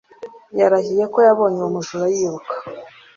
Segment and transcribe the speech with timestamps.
[0.59, 2.53] Yarahiye ko yabonye uwo mujura yiruka.